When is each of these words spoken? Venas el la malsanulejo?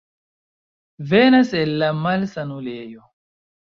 Venas 1.13 1.53
el 1.61 1.77
la 1.85 1.93
malsanulejo? 2.01 3.09